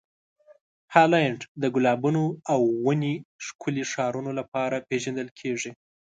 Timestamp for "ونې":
2.85-3.15